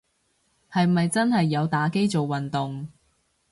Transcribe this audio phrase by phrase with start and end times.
[0.71, 2.87] 係咪真係有打機做運動